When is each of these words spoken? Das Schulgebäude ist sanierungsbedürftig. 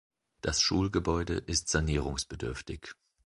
Das 0.41 0.63
Schulgebäude 0.63 1.33
ist 1.35 1.69
sanierungsbedürftig. 1.69 2.93